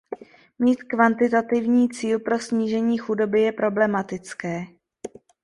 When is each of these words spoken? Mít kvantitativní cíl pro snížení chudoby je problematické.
Mít 0.59 0.83
kvantitativní 0.83 1.89
cíl 1.89 2.19
pro 2.19 2.39
snížení 2.39 2.97
chudoby 2.97 3.41
je 3.41 3.51
problematické. 3.51 4.63